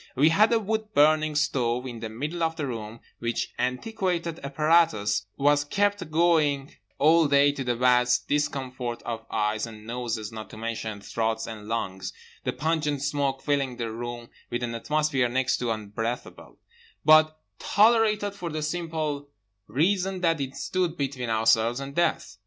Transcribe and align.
We 0.15 0.29
had 0.29 0.51
a 0.51 0.57
wood 0.59 0.95
burning 0.95 1.35
stove 1.35 1.85
in 1.85 1.99
the 1.99 2.09
middle 2.09 2.41
of 2.41 2.55
the 2.55 2.65
room, 2.65 3.01
which 3.19 3.53
antiquated 3.59 4.39
apparatus 4.43 5.27
was 5.37 5.63
kept 5.63 6.09
going 6.09 6.73
all 6.97 7.27
day 7.27 7.51
to 7.51 7.63
the 7.63 7.75
vast 7.75 8.27
discomfort 8.27 9.03
of 9.03 9.27
eyes 9.29 9.67
and 9.67 9.85
noses 9.85 10.31
not 10.31 10.49
to 10.49 10.57
mention 10.57 11.01
throats 11.01 11.45
and 11.45 11.67
lungs—the 11.67 12.53
pungent 12.53 13.03
smoke 13.03 13.43
filling 13.43 13.77
the 13.77 13.91
room 13.91 14.29
with 14.49 14.63
an 14.63 14.73
atmosphere 14.73 15.29
next 15.29 15.57
to 15.57 15.69
unbreathable, 15.69 16.57
but 17.05 17.37
tolerated 17.59 18.33
for 18.33 18.49
the 18.49 18.63
simple 18.63 19.29
reason 19.67 20.21
that 20.21 20.41
it 20.41 20.55
stood 20.55 20.97
between 20.97 21.29
ourselves 21.29 21.79
and 21.79 21.93
death. 21.93 22.37